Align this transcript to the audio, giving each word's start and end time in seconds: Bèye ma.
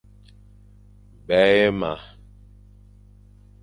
Bèye 1.27 1.69
ma. 1.79 1.91